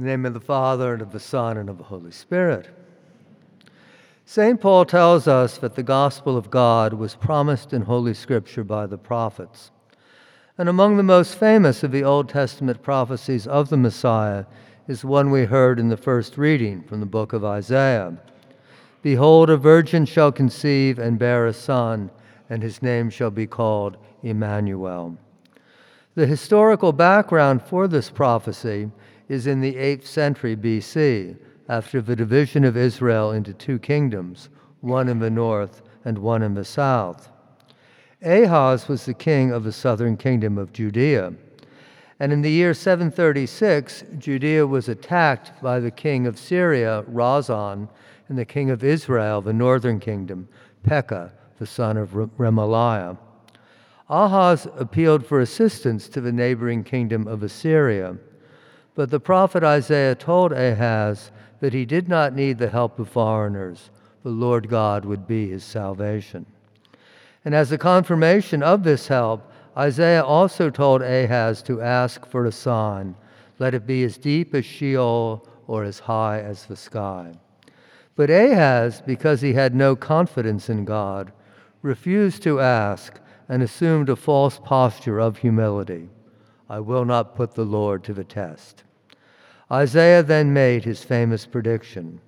In 0.00 0.06
the 0.06 0.12
name 0.12 0.24
of 0.24 0.32
the 0.32 0.40
Father, 0.40 0.94
and 0.94 1.02
of 1.02 1.12
the 1.12 1.20
Son, 1.20 1.58
and 1.58 1.68
of 1.68 1.76
the 1.76 1.84
Holy 1.84 2.10
Spirit. 2.10 2.70
St. 4.24 4.58
Paul 4.58 4.86
tells 4.86 5.28
us 5.28 5.58
that 5.58 5.74
the 5.74 5.82
gospel 5.82 6.38
of 6.38 6.50
God 6.50 6.94
was 6.94 7.14
promised 7.14 7.74
in 7.74 7.82
Holy 7.82 8.14
Scripture 8.14 8.64
by 8.64 8.86
the 8.86 8.96
prophets. 8.96 9.70
And 10.56 10.70
among 10.70 10.96
the 10.96 11.02
most 11.02 11.34
famous 11.34 11.82
of 11.82 11.92
the 11.92 12.02
Old 12.02 12.30
Testament 12.30 12.82
prophecies 12.82 13.46
of 13.46 13.68
the 13.68 13.76
Messiah 13.76 14.46
is 14.88 15.04
one 15.04 15.30
we 15.30 15.44
heard 15.44 15.78
in 15.78 15.90
the 15.90 15.98
first 15.98 16.38
reading 16.38 16.82
from 16.84 17.00
the 17.00 17.04
book 17.04 17.34
of 17.34 17.44
Isaiah. 17.44 18.16
Behold, 19.02 19.50
a 19.50 19.58
virgin 19.58 20.06
shall 20.06 20.32
conceive 20.32 20.98
and 20.98 21.18
bear 21.18 21.44
a 21.44 21.52
son, 21.52 22.10
and 22.48 22.62
his 22.62 22.80
name 22.80 23.10
shall 23.10 23.30
be 23.30 23.46
called 23.46 23.98
Emmanuel. 24.22 25.18
The 26.20 26.26
historical 26.26 26.92
background 26.92 27.62
for 27.62 27.88
this 27.88 28.10
prophecy 28.10 28.90
is 29.30 29.46
in 29.46 29.62
the 29.62 29.76
8th 29.76 30.04
century 30.04 30.54
BC, 30.54 31.34
after 31.66 32.02
the 32.02 32.14
division 32.14 32.62
of 32.62 32.76
Israel 32.76 33.32
into 33.32 33.54
two 33.54 33.78
kingdoms, 33.78 34.50
one 34.82 35.08
in 35.08 35.18
the 35.18 35.30
north 35.30 35.80
and 36.04 36.18
one 36.18 36.42
in 36.42 36.52
the 36.52 36.64
south. 36.66 37.30
Ahaz 38.22 38.86
was 38.86 39.06
the 39.06 39.14
king 39.14 39.50
of 39.50 39.64
the 39.64 39.72
southern 39.72 40.18
kingdom 40.18 40.58
of 40.58 40.74
Judea. 40.74 41.32
And 42.18 42.34
in 42.34 42.42
the 42.42 42.52
year 42.52 42.74
736, 42.74 44.04
Judea 44.18 44.66
was 44.66 44.90
attacked 44.90 45.62
by 45.62 45.80
the 45.80 45.90
king 45.90 46.26
of 46.26 46.38
Syria, 46.38 47.02
Rezin, 47.08 47.88
and 48.28 48.36
the 48.36 48.44
king 48.44 48.68
of 48.68 48.84
Israel, 48.84 49.40
the 49.40 49.54
northern 49.54 49.98
kingdom, 49.98 50.50
Pekah, 50.82 51.32
the 51.58 51.66
son 51.66 51.96
of 51.96 52.10
Remaliah. 52.10 53.16
Ahaz 54.10 54.66
appealed 54.76 55.24
for 55.24 55.40
assistance 55.40 56.08
to 56.08 56.20
the 56.20 56.32
neighboring 56.32 56.82
kingdom 56.82 57.28
of 57.28 57.44
Assyria. 57.44 58.16
But 58.96 59.10
the 59.10 59.20
prophet 59.20 59.62
Isaiah 59.62 60.16
told 60.16 60.50
Ahaz 60.50 61.30
that 61.60 61.72
he 61.72 61.84
did 61.84 62.08
not 62.08 62.34
need 62.34 62.58
the 62.58 62.70
help 62.70 62.98
of 62.98 63.08
foreigners. 63.08 63.90
The 64.24 64.30
Lord 64.30 64.68
God 64.68 65.04
would 65.04 65.28
be 65.28 65.48
his 65.48 65.62
salvation. 65.62 66.44
And 67.44 67.54
as 67.54 67.70
a 67.70 67.78
confirmation 67.78 68.64
of 68.64 68.82
this 68.82 69.06
help, 69.06 69.48
Isaiah 69.76 70.24
also 70.24 70.70
told 70.70 71.02
Ahaz 71.02 71.62
to 71.62 71.80
ask 71.80 72.26
for 72.26 72.46
a 72.46 72.52
sign. 72.52 73.14
Let 73.60 73.74
it 73.74 73.86
be 73.86 74.02
as 74.02 74.18
deep 74.18 74.54
as 74.54 74.64
Sheol 74.64 75.46
or 75.68 75.84
as 75.84 76.00
high 76.00 76.40
as 76.40 76.66
the 76.66 76.76
sky. 76.76 77.32
But 78.16 78.28
Ahaz, 78.28 79.02
because 79.06 79.40
he 79.40 79.52
had 79.52 79.72
no 79.72 79.94
confidence 79.94 80.68
in 80.68 80.84
God, 80.84 81.32
refused 81.80 82.42
to 82.42 82.58
ask 82.58 83.20
and 83.50 83.64
assumed 83.64 84.08
a 84.08 84.14
false 84.14 84.60
posture 84.62 85.18
of 85.18 85.38
humility. 85.38 86.08
I 86.68 86.78
will 86.78 87.04
not 87.04 87.34
put 87.34 87.52
the 87.52 87.64
Lord 87.64 88.04
to 88.04 88.14
the 88.14 88.22
test. 88.22 88.84
Isaiah 89.72 90.22
then 90.22 90.52
made 90.52 90.84
his 90.84 91.02
famous 91.02 91.46
prediction. 91.46 92.20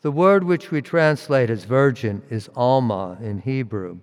The 0.00 0.10
word 0.10 0.42
which 0.42 0.70
we 0.70 0.80
translate 0.80 1.50
as 1.50 1.64
virgin 1.64 2.22
is 2.30 2.48
Alma 2.56 3.18
in 3.20 3.40
Hebrew, 3.40 3.98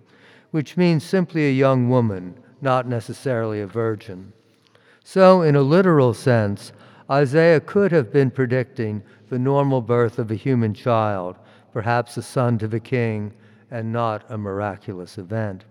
which 0.52 0.76
means 0.76 1.02
simply 1.02 1.48
a 1.48 1.52
young 1.52 1.90
woman, 1.90 2.38
not 2.60 2.86
necessarily 2.86 3.60
a 3.60 3.66
virgin. 3.66 4.32
So, 5.02 5.42
in 5.42 5.56
a 5.56 5.62
literal 5.62 6.14
sense, 6.14 6.70
Isaiah 7.10 7.60
could 7.60 7.90
have 7.90 8.12
been 8.12 8.30
predicting 8.30 9.02
the 9.28 9.40
normal 9.40 9.82
birth 9.82 10.20
of 10.20 10.30
a 10.30 10.36
human 10.36 10.72
child, 10.72 11.34
perhaps 11.72 12.16
a 12.16 12.22
son 12.22 12.58
to 12.58 12.68
the 12.68 12.78
king, 12.78 13.34
and 13.72 13.92
not 13.92 14.24
a 14.28 14.38
miraculous 14.38 15.18
event. 15.18 15.64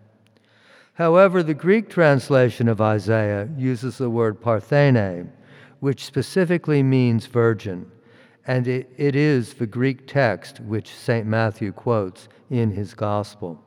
However, 0.98 1.44
the 1.44 1.54
Greek 1.54 1.90
translation 1.90 2.68
of 2.68 2.82
Isaiah 2.82 3.48
uses 3.56 4.00
the 4.00 4.10
word 4.10 4.42
parthene, 4.42 5.30
which 5.80 6.04
specifically 6.04 6.82
means 6.82 7.28
virgin, 7.28 7.92
and 8.48 8.68
it, 8.68 8.90
it 8.98 9.16
is 9.16 9.54
the 9.54 9.68
Greek 9.68 10.08
text 10.08 10.60
which 10.60 10.92
St. 10.92 11.28
Matthew 11.28 11.72
quotes 11.72 12.28
in 12.50 12.72
his 12.72 12.96
gospel. 12.96 13.64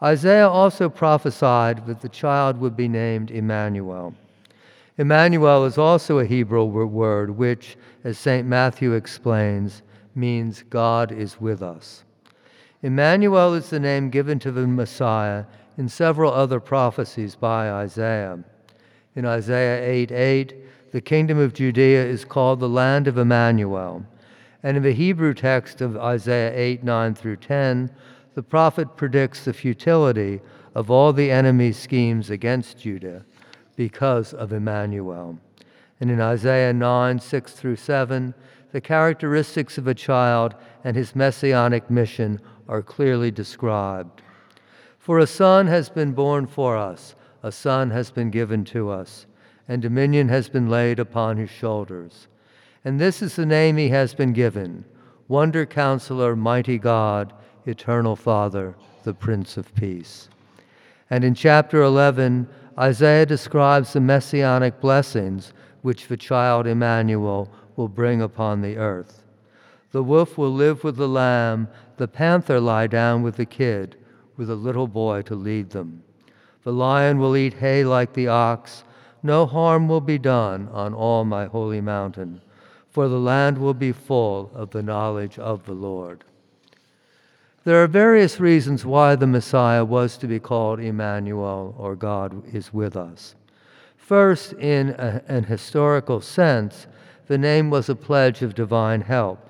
Isaiah 0.00 0.48
also 0.48 0.88
prophesied 0.88 1.84
that 1.88 2.02
the 2.02 2.08
child 2.08 2.60
would 2.60 2.76
be 2.76 2.86
named 2.86 3.32
Emmanuel. 3.32 4.14
Emmanuel 4.96 5.64
is 5.64 5.76
also 5.76 6.20
a 6.20 6.24
Hebrew 6.24 6.62
word 6.66 7.30
which, 7.30 7.76
as 8.04 8.16
St. 8.16 8.46
Matthew 8.46 8.92
explains, 8.92 9.82
means 10.14 10.62
God 10.70 11.10
is 11.10 11.40
with 11.40 11.64
us. 11.64 12.04
Emmanuel 12.84 13.54
is 13.54 13.70
the 13.70 13.80
name 13.80 14.08
given 14.08 14.38
to 14.38 14.52
the 14.52 14.68
Messiah 14.68 15.44
in 15.78 15.88
several 15.88 16.32
other 16.32 16.58
prophecies 16.58 17.36
by 17.36 17.70
Isaiah. 17.70 18.42
In 19.14 19.24
Isaiah 19.24 19.80
8 19.88 20.10
8, 20.10 20.54
the 20.90 21.00
kingdom 21.00 21.38
of 21.38 21.54
Judea 21.54 22.04
is 22.04 22.24
called 22.24 22.58
the 22.58 22.68
land 22.68 23.06
of 23.06 23.16
Emmanuel. 23.16 24.04
And 24.64 24.76
in 24.76 24.82
the 24.82 24.92
Hebrew 24.92 25.34
text 25.34 25.80
of 25.80 25.96
Isaiah 25.96 26.52
8 26.54 26.82
9 26.82 27.14
through 27.14 27.36
10, 27.36 27.90
the 28.34 28.42
prophet 28.42 28.96
predicts 28.96 29.44
the 29.44 29.52
futility 29.52 30.40
of 30.74 30.90
all 30.90 31.12
the 31.12 31.30
enemy's 31.30 31.78
schemes 31.78 32.28
against 32.28 32.80
Judah 32.80 33.24
because 33.76 34.34
of 34.34 34.52
Emmanuel. 34.52 35.38
And 36.00 36.10
in 36.10 36.20
Isaiah 36.20 36.72
9 36.72 37.20
6 37.20 37.52
through 37.52 37.76
7, 37.76 38.34
the 38.72 38.80
characteristics 38.80 39.78
of 39.78 39.86
a 39.86 39.94
child 39.94 40.56
and 40.82 40.96
his 40.96 41.14
messianic 41.14 41.88
mission 41.88 42.40
are 42.68 42.82
clearly 42.82 43.30
described. 43.30 44.22
For 45.08 45.18
a 45.18 45.26
son 45.26 45.68
has 45.68 45.88
been 45.88 46.12
born 46.12 46.46
for 46.46 46.76
us, 46.76 47.14
a 47.42 47.50
son 47.50 47.88
has 47.92 48.10
been 48.10 48.28
given 48.30 48.62
to 48.66 48.90
us, 48.90 49.24
and 49.66 49.80
dominion 49.80 50.28
has 50.28 50.50
been 50.50 50.68
laid 50.68 50.98
upon 50.98 51.38
his 51.38 51.48
shoulders. 51.48 52.28
And 52.84 53.00
this 53.00 53.22
is 53.22 53.34
the 53.34 53.46
name 53.46 53.78
he 53.78 53.88
has 53.88 54.12
been 54.14 54.34
given 54.34 54.84
Wonder 55.26 55.64
Counselor, 55.64 56.36
Mighty 56.36 56.76
God, 56.76 57.32
Eternal 57.64 58.16
Father, 58.16 58.74
the 59.04 59.14
Prince 59.14 59.56
of 59.56 59.74
Peace. 59.74 60.28
And 61.08 61.24
in 61.24 61.32
chapter 61.32 61.80
11, 61.80 62.46
Isaiah 62.78 63.24
describes 63.24 63.94
the 63.94 64.02
messianic 64.02 64.78
blessings 64.78 65.54
which 65.80 66.08
the 66.08 66.18
child 66.18 66.66
Emmanuel 66.66 67.50
will 67.76 67.88
bring 67.88 68.20
upon 68.20 68.60
the 68.60 68.76
earth. 68.76 69.22
The 69.90 70.02
wolf 70.02 70.36
will 70.36 70.52
live 70.52 70.84
with 70.84 70.96
the 70.96 71.08
lamb, 71.08 71.68
the 71.96 72.08
panther 72.08 72.60
lie 72.60 72.88
down 72.88 73.22
with 73.22 73.36
the 73.36 73.46
kid 73.46 73.96
with 74.38 74.48
a 74.48 74.54
little 74.54 74.86
boy 74.86 75.20
to 75.22 75.34
lead 75.34 75.68
them. 75.70 76.02
The 76.62 76.72
lion 76.72 77.18
will 77.18 77.36
eat 77.36 77.54
hay 77.54 77.84
like 77.84 78.14
the 78.14 78.28
ox. 78.28 78.84
No 79.22 79.44
harm 79.44 79.88
will 79.88 80.00
be 80.00 80.16
done 80.16 80.68
on 80.72 80.94
all 80.94 81.24
my 81.24 81.46
holy 81.46 81.80
mountain, 81.80 82.40
for 82.88 83.08
the 83.08 83.18
land 83.18 83.58
will 83.58 83.74
be 83.74 83.92
full 83.92 84.50
of 84.54 84.70
the 84.70 84.82
knowledge 84.82 85.38
of 85.38 85.66
the 85.66 85.72
Lord. 85.72 86.24
There 87.64 87.82
are 87.82 87.88
various 87.88 88.38
reasons 88.38 88.86
why 88.86 89.16
the 89.16 89.26
Messiah 89.26 89.84
was 89.84 90.16
to 90.18 90.28
be 90.28 90.38
called 90.38 90.78
Emmanuel, 90.80 91.74
or 91.76 91.96
God 91.96 92.42
is 92.54 92.72
with 92.72 92.96
us. 92.96 93.34
First, 93.96 94.52
in 94.54 94.90
a, 94.90 95.22
an 95.26 95.44
historical 95.44 96.20
sense, 96.20 96.86
the 97.26 97.36
name 97.36 97.68
was 97.68 97.88
a 97.88 97.96
pledge 97.96 98.40
of 98.40 98.54
divine 98.54 99.02
help. 99.02 99.44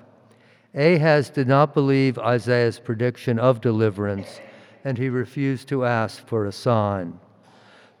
Ahaz 0.75 1.29
did 1.29 1.47
not 1.47 1.73
believe 1.73 2.17
Isaiah's 2.17 2.79
prediction 2.79 3.39
of 3.39 3.61
deliverance 3.61 4.41
and 4.83 4.97
he 4.97 5.09
refused 5.09 5.67
to 5.69 5.85
ask 5.85 6.25
for 6.27 6.45
a 6.45 6.51
sign. 6.51 7.19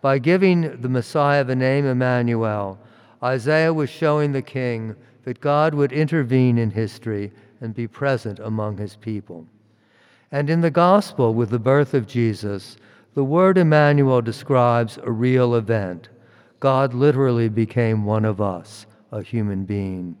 By 0.01 0.19
giving 0.19 0.81
the 0.81 0.89
Messiah 0.89 1.43
the 1.43 1.55
name 1.55 1.85
Emmanuel, 1.85 2.79
Isaiah 3.21 3.73
was 3.73 3.89
showing 3.89 4.31
the 4.31 4.41
king 4.41 4.95
that 5.23 5.41
God 5.41 5.73
would 5.73 5.91
intervene 5.91 6.57
in 6.57 6.71
history 6.71 7.31
and 7.59 7.75
be 7.75 7.87
present 7.87 8.39
among 8.39 8.77
his 8.77 8.95
people. 8.95 9.45
And 10.31 10.49
in 10.49 10.61
the 10.61 10.71
gospel, 10.71 11.33
with 11.33 11.49
the 11.49 11.59
birth 11.59 11.93
of 11.93 12.07
Jesus, 12.07 12.77
the 13.13 13.23
word 13.23 13.57
Emmanuel 13.57 14.21
describes 14.21 14.97
a 15.03 15.11
real 15.11 15.55
event. 15.55 16.09
God 16.59 16.93
literally 16.93 17.49
became 17.49 18.05
one 18.05 18.25
of 18.25 18.39
us, 18.39 18.85
a 19.11 19.21
human 19.21 19.65
being. 19.65 20.15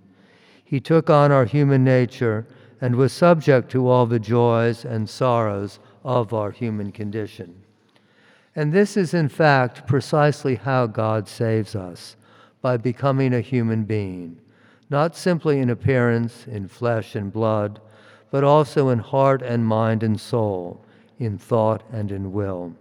He 0.65 0.79
took 0.79 1.09
on 1.09 1.31
our 1.31 1.45
human 1.45 1.83
nature 1.83 2.45
and 2.81 2.95
was 2.95 3.13
subject 3.13 3.71
to 3.71 3.87
all 3.87 4.05
the 4.05 4.19
joys 4.19 4.85
and 4.85 5.09
sorrows 5.09 5.79
of 6.03 6.33
our 6.33 6.51
human 6.51 6.91
condition. 6.91 7.63
And 8.55 8.73
this 8.73 8.97
is, 8.97 9.13
in 9.13 9.29
fact, 9.29 9.87
precisely 9.87 10.55
how 10.55 10.87
God 10.87 11.27
saves 11.27 11.75
us 11.75 12.15
by 12.61 12.77
becoming 12.77 13.33
a 13.33 13.41
human 13.41 13.83
being, 13.83 14.37
not 14.89 15.15
simply 15.15 15.59
in 15.59 15.69
appearance, 15.69 16.45
in 16.47 16.67
flesh 16.67 17.15
and 17.15 17.31
blood, 17.31 17.79
but 18.31 18.43
also 18.43 18.89
in 18.89 18.99
heart 18.99 19.41
and 19.41 19.65
mind 19.65 20.03
and 20.03 20.19
soul, 20.19 20.83
in 21.19 21.37
thought 21.37 21.83
and 21.91 22.11
in 22.11 22.31
will. 22.31 22.73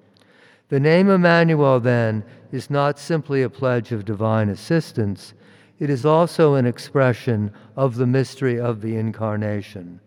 The 0.68 0.80
name 0.80 1.08
Emmanuel, 1.08 1.80
then, 1.80 2.24
is 2.52 2.70
not 2.70 2.98
simply 2.98 3.42
a 3.42 3.50
pledge 3.50 3.92
of 3.92 4.04
divine 4.04 4.48
assistance, 4.48 5.34
it 5.78 5.90
is 5.90 6.04
also 6.04 6.54
an 6.54 6.66
expression 6.66 7.52
of 7.76 7.94
the 7.94 8.06
mystery 8.06 8.58
of 8.58 8.80
the 8.80 8.96
Incarnation, 8.96 10.00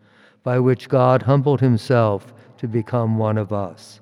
by 0.43 0.59
which 0.59 0.89
God 0.89 1.23
humbled 1.23 1.61
himself 1.61 2.33
to 2.61 2.67
become 2.67 3.17
one 3.17 3.39
of 3.39 3.51
us. 3.51 4.01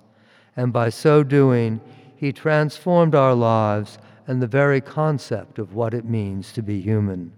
And 0.58 0.74
by 0.74 0.90
so 0.90 1.24
doing, 1.24 1.80
he 2.18 2.34
transformed 2.34 3.16
our 3.16 3.34
lives 3.34 3.98
and 4.28 4.42
the 4.42 4.48
very 4.48 4.82
concept 4.82 5.60
of 5.60 5.76
what 5.76 5.94
it 5.94 6.04
means 6.04 6.52
to 6.52 6.62
be 6.62 6.82
human. 6.82 7.32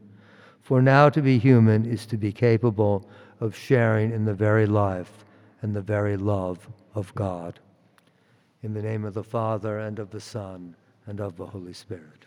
For 0.62 0.82
now 0.82 1.10
to 1.10 1.22
be 1.22 1.38
human 1.38 1.86
is 1.86 2.08
to 2.08 2.18
be 2.18 2.32
capable 2.32 3.08
of 3.40 3.56
sharing 3.56 4.12
in 4.12 4.26
the 4.26 4.34
very 4.34 4.66
life 4.66 5.24
and 5.62 5.76
the 5.76 5.82
very 5.82 6.18
love 6.18 6.68
of 6.96 7.14
God. 7.14 7.60
In 8.64 8.74
the 8.74 8.82
name 8.82 9.06
of 9.06 9.14
the 9.14 9.24
Father, 9.24 9.78
and 9.78 10.00
of 10.00 10.10
the 10.10 10.20
Son, 10.20 10.76
and 11.06 11.22
of 11.22 11.38
the 11.38 11.46
Holy 11.46 11.74
Spirit. 11.74 12.26